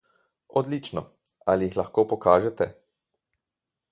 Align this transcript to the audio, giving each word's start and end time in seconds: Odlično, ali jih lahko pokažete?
Odlično, 0.61 1.03
ali 1.53 1.69
jih 1.69 1.77
lahko 1.81 2.05
pokažete? 2.13 2.69